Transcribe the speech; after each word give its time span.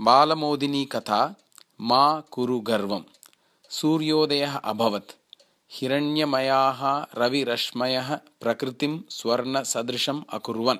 बालमोदिनी 0.00 0.84
कथा 0.84 1.36
मा 1.80 2.20
कुरु 2.20 2.60
गर्वं 2.60 3.02
सूर्योदयः 3.70 4.56
अभवत्। 4.56 5.10
हिरण्यमयाः 5.72 7.06
रविरश्मयः 7.18 8.14
प्रकृतिं 8.14 9.00
स्वर्णसदृशम् 9.10 10.22
अकुर्वन्। 10.30 10.78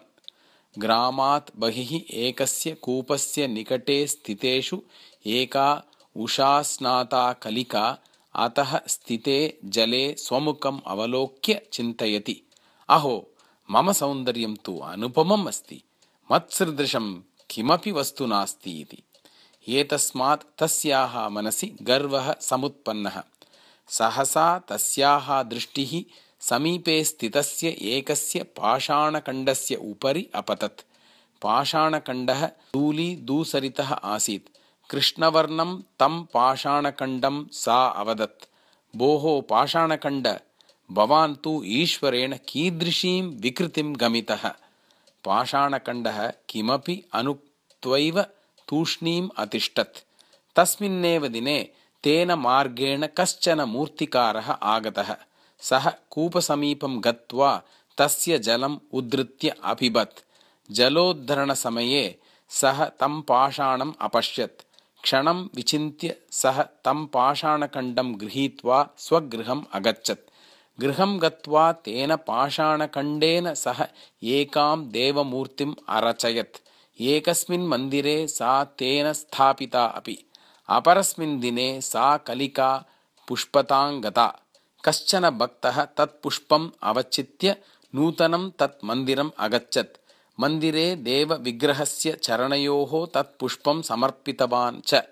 ग्रामात् 0.79 1.51
बहिः 1.57 2.17
एकस्य 2.19 2.73
कूपस्य 2.73 3.49
निकटे 3.49 4.07
स्थितेषु 4.07 4.83
एका 5.27 5.83
उषास्नाता 6.17 7.33
कलिका 7.33 7.99
अतः 8.35 8.81
स्थिते 8.87 9.59
जले 9.65 10.15
स्वमुखम् 10.15 10.81
अवलोक्य 10.87 11.67
चिन्तयति। 11.73 12.43
अहो 12.89 13.31
मम 13.71 13.93
सौन्दर्यं 13.93 14.57
तु 14.57 14.79
अनुपमम् 14.79 15.47
अस्ति। 15.47 15.83
मत्सदृशं 16.33 17.15
किमपि 17.51 17.93
वस्तु 17.93 18.27
नास्ति 18.27 18.81
इति 18.81 19.03
एतस्मात् 19.71 20.43
तस्याः 20.59 21.29
मनसि 21.29 21.77
गर्वः 21.83 22.35
समुत्पन्नः। 22.41 23.23
सहसा 23.89 24.59
तस्याः 24.59 25.43
दृष्टिः 25.43 25.91
समीपे 26.41 27.05
स्थितस्य 27.05 27.69
एकस्य 27.69 28.43
पाषाणखण्डस्य 28.43 29.75
उपरि 29.75 30.27
अपतत्। 30.35 30.81
पाषाणखण्डः 31.43 32.47
धूलीदूसरितः 32.47 33.93
आसीत्। 33.93 34.49
कृष्णवर्णं 34.91 35.77
तं 35.81 36.25
पाषाणखण्डं 36.25 37.47
सा 37.53 37.87
अवदत्। 37.87 38.49
भोः 38.97 39.43
पाषाणखण्ड 39.51 40.29
भवान् 40.93 41.37
तु 41.45 41.63
ईश्वरेण 41.65 42.37
कीदृशीं 42.49 43.23
विकृतिं 43.23 43.95
गमितः। 44.01 44.49
पाषाणखण्डः 45.25 46.33
किमपि 46.49 47.05
अनुक्त्वैव 47.13 48.25
तूष्णीम् 48.71 49.29
अतिष्ठत्। 49.37 49.97
तस्मिन्नेव 50.57 51.29
दिने 51.29 51.71
तेन 52.03 52.33
मार्गेण 52.33 53.07
कश्चन 53.07 53.61
मूर्तिकारः 53.61 54.51
आगतः। 54.51 55.17
सः 55.61 55.93
कूपसमीपं 56.11 57.01
गत्वा 57.05 57.63
तस्य 57.99 58.39
जलम् 58.39 58.79
उद्धृत्य 58.93 59.55
अपिबत् 59.65 60.21
जलोद्धरणसमये 60.73 62.19
सः 62.49 62.85
तं 62.85 63.23
पाषाणम् 63.23 63.93
अपश्यत्। 64.01 64.63
क्षणं 65.03 65.49
विचिन्त्य 65.55 66.17
सः 66.31 66.63
तं 66.63 67.07
पाषाणखण्डं 67.07 68.21
गृहीत्वा 68.21 68.89
स्वगृहम् 68.99 69.65
अगच्छत्। 69.73 70.31
गृहं 70.81 71.23
गत्वा 71.23 71.73
तेन 71.73 72.17
पाषाणखण्डेन 72.17 73.55
सह 73.55 73.89
एकां 74.23 74.89
देवमूर्तिम् 74.89 75.75
अरचयत् 75.89 76.70
एकस्मिन् 77.09 77.67
मन्दिरे 77.69 78.27
सा 78.29 78.53
तेन 78.79 79.13
स्थापिता 79.13 79.85
अपि। 79.85 80.17
अपरस्मिन् 80.69 81.41
दिने 81.41 81.69
सा 81.81 82.17
कलिका 82.27 82.71
पुष्पताङ्गता 83.29 84.27
कश्चन 84.85 85.29
भक्तः 85.39 85.85
तत् 85.99 86.21
पुष्पम् 86.23 86.69
अवचित्य 86.91 87.57
नूतनं 87.95 88.49
तत् 88.59 88.85
मन्दिरम् 88.85 89.31
अगच्छत् 89.47 89.99
मन्दिरे 90.41 90.85
देवविग्रहस्य 91.09 92.13
चरणयोः 92.23 92.93
तत् 93.15 93.39
पुष्पं 93.41 93.83
समर्पितवान् 93.91 94.81
च 94.87 95.03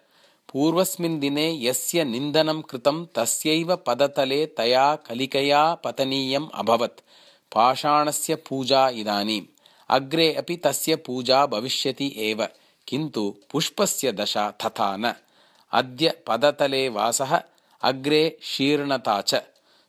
पूर्वस्मिन् 0.52 1.18
दिने 1.20 1.48
यस्य 1.66 2.04
निन्दनं 2.04 2.60
कृतं 2.70 3.04
तस्यैव 3.16 3.74
पदतले 3.86 4.44
तया 4.58 4.84
कलिकया 5.08 5.62
पतनीयम् 5.84 6.48
अभवत् 6.62 7.00
पाषाणस्य 7.54 8.34
पूजा 8.48 8.88
इदानीम् 9.02 9.46
अग्रे 9.90 10.34
अपि 10.34 10.56
तस्य 10.56 10.96
पूजा 10.96 11.46
भविष्यति 11.46 12.14
एव 12.16 12.48
किन्तु 12.86 13.36
पुष्पस्य 13.50 14.12
दशा 14.12 14.50
तथा 14.50 14.96
न। 14.96 15.14
अद्य 15.72 16.22
पदतले 16.26 16.88
वासः 16.88 17.42
अग्रे 17.82 18.38
शीर्णता 18.42 19.20
च। 19.20 19.42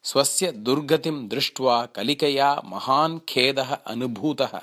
स्वस्य 0.04 0.52
दुर्गतिं 0.52 1.28
दृष्ट्वा 1.28 1.86
कलिकया 1.86 2.62
महान् 2.66 3.20
खेदः 3.30 3.76
अनुभूतः। 3.76 4.62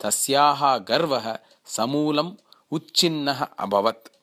तस्याः 0.00 0.76
गर्वः 0.76 1.38
समूलम् 1.66 2.32
उच्छिन्नः 2.70 3.46
अभवत् 3.58 4.21